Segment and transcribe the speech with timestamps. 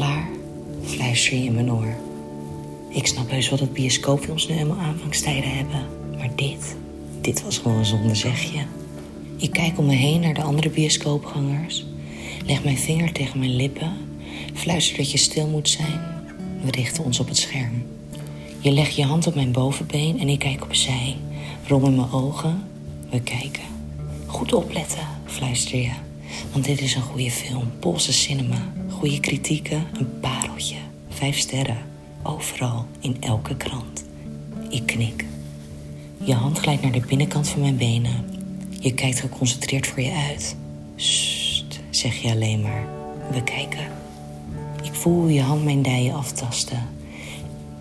[0.00, 0.28] klaar?
[0.84, 1.94] Fluister je in mijn oor.
[2.88, 5.86] Ik snap heus wel dat bioscoopfilms nu helemaal aanvangstijden hebben.
[6.16, 6.76] Maar dit,
[7.20, 8.62] dit was gewoon zonde, zeg je.
[9.36, 11.86] Ik kijk om me heen naar de andere bioscoopgangers.
[12.46, 13.92] Leg mijn vinger tegen mijn lippen.
[14.54, 16.00] Fluister dat je stil moet zijn.
[16.62, 17.82] We richten ons op het scherm.
[18.58, 21.16] Je legt je hand op mijn bovenbeen en ik kijk opzij.
[21.66, 22.62] Rom in mijn ogen.
[23.10, 23.64] We kijken.
[24.26, 26.09] Goed opletten, fluister je.
[26.52, 27.70] Want dit is een goede film.
[27.78, 28.72] Poolse cinema.
[28.90, 29.86] Goede kritieken.
[29.92, 30.76] Een pareltje.
[31.08, 31.78] Vijf sterren.
[32.22, 32.86] Overal.
[33.00, 34.04] In elke krant.
[34.68, 35.24] Ik knik.
[36.24, 38.24] Je hand glijdt naar de binnenkant van mijn benen.
[38.80, 40.56] Je kijkt geconcentreerd voor je uit.
[40.96, 42.88] Sst, zeg je alleen maar.
[43.32, 43.86] We kijken.
[44.82, 46.88] Ik voel je hand mijn dijen aftasten.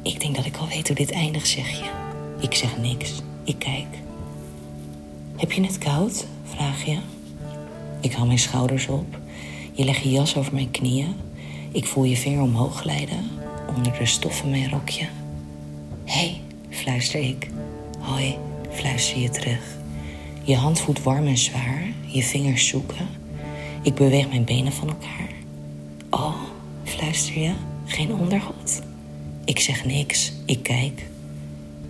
[0.02, 1.90] Ik denk dat ik al weet hoe dit eindigt, zeg je.
[2.40, 3.12] Ik zeg niks.
[3.44, 3.88] Ik kijk.
[5.36, 6.26] Heb je het koud?
[6.44, 6.98] Vraag je.
[8.02, 9.18] Ik haal mijn schouders op.
[9.74, 11.16] Je legt je jas over mijn knieën.
[11.72, 13.26] Ik voel je vinger omhoog glijden
[13.76, 15.08] onder de stof van mijn rokje.
[16.06, 17.48] Hé, hey, fluister ik.
[18.00, 18.36] Hoi,
[18.72, 19.78] fluister je terug.
[20.44, 23.08] Je hand voelt warm en zwaar, je vingers zoeken.
[23.82, 25.30] Ik beweeg mijn benen van elkaar.
[26.10, 26.36] Oh,
[26.84, 27.54] fluister je,
[27.86, 28.82] geen ondergoed?
[29.46, 31.06] Ik zeg niks, ik kijk.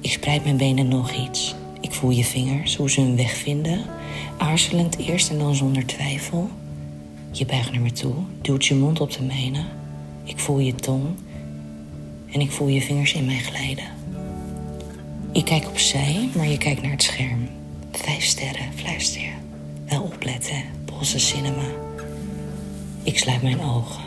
[0.02, 1.56] Ik spreid mijn benen nog iets.
[1.90, 3.86] Ik voel je vingers, hoe ze hun weg vinden.
[4.38, 6.50] Aarzelend eerst en dan zonder twijfel.
[7.32, 9.64] Je buigt naar me toe, duwt je mond op de mijne.
[10.24, 11.06] Ik voel je tong
[12.32, 13.84] en ik voel je vingers in mij glijden.
[15.32, 17.48] Ik kijk opzij, maar je kijkt naar het scherm.
[17.92, 19.32] Vijf sterren, fluister je.
[19.86, 21.66] Wel opletten, Poolse cinema.
[23.04, 24.04] Ik sluit mijn ogen.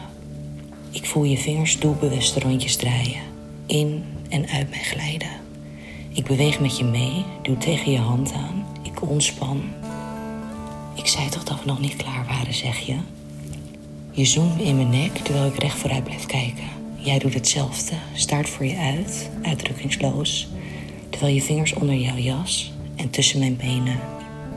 [0.91, 3.23] Ik voel je vingers doelbewuste rondjes draaien.
[3.67, 5.42] In en uit mij glijden.
[6.15, 8.67] Ik beweeg met je mee, duw tegen je hand aan.
[8.83, 9.63] Ik ontspan.
[10.95, 12.97] Ik zei toch dat we nog niet klaar waren, zeg je?
[14.11, 16.65] Je zoomt in mijn nek terwijl ik recht vooruit blijf kijken.
[16.97, 20.49] Jij doet hetzelfde, staart voor je uit, uitdrukkingsloos,
[21.11, 24.01] terwijl je vingers onder jouw jas en tussen mijn benen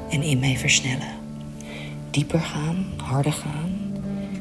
[0.10, 1.14] en in mij versnellen.
[2.10, 3.94] Dieper gaan, harder gaan.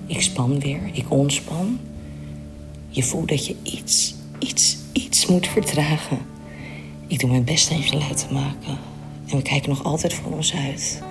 [0.06, 1.80] Ik span weer, ik ontspan.
[2.88, 6.33] Je voelt dat je iets, iets, iets moet vertragen.
[7.14, 8.78] Ik doe mijn best een geluid te maken.
[9.26, 11.02] En we kijken nog altijd voor ons uit.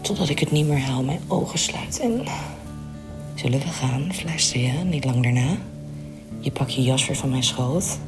[0.00, 2.24] Totdat ik het niet meer haal, mijn ogen sluit en...
[3.34, 5.56] Zullen we gaan, fluister je, niet lang daarna?
[6.40, 7.98] Je pakt je jas weer van mijn schoot.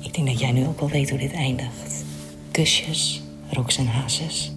[0.00, 2.04] Ik denk dat jij nu ook wel weet hoe dit eindigt.
[2.50, 4.52] Kusjes, roks en hazes.